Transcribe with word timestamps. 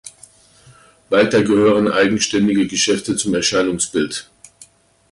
Weiter 1.09 1.43
gehören 1.43 1.87
eigenständige 1.91 2.65
Geschäfte 2.65 3.15
zum 3.15 3.35
Erscheinungsbild. 3.35 4.31